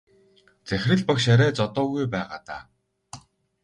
[0.71, 2.63] Захирал багш арай зодоогүй байгаа даа.